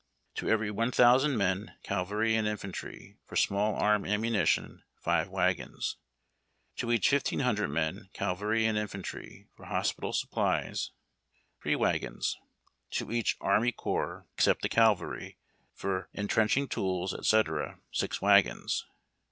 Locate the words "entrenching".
16.15-16.67